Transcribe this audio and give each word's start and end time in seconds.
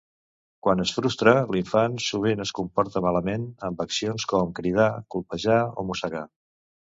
Quan 0.67 0.79
es 0.83 0.93
frustra, 0.99 1.33
l'infant 1.55 1.97
sovint 2.05 2.41
es 2.45 2.53
comporta 2.61 3.03
malament 3.09 3.45
amb 3.69 3.85
accions 3.87 4.27
com 4.33 4.57
cridar, 4.61 4.89
colpejar 5.17 5.61
o 5.69 5.87
mossegar. 5.93 6.25